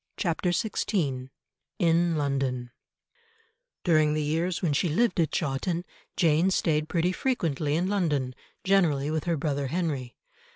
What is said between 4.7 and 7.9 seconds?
she lived at Chawton, Jane stayed pretty frequently in